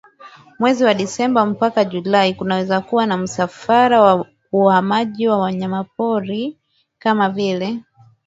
[0.59, 6.57] Mwezi wa Desemba mpaka Julai kuweza kuona msafara wa uhamaji wa Wanyamapori
[6.99, 7.79] kama vile